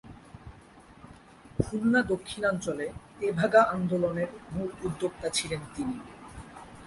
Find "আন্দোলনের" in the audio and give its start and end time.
3.75-4.29